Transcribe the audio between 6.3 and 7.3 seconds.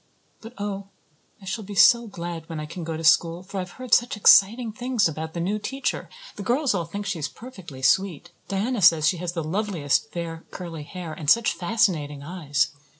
The girls all think she is